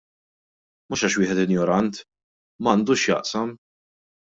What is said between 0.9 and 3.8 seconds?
Mhux għax wieħed injorant; m'għandux x'jaqsam!